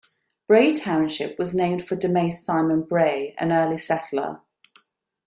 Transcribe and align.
Bray 0.47 0.73
Township 0.73 1.37
was 1.37 1.53
named 1.53 1.87
for 1.87 1.95
Damase 1.95 2.43
Simon 2.43 2.81
Bray, 2.81 3.35
an 3.37 3.51
early 3.51 3.77
settler. 3.77 4.41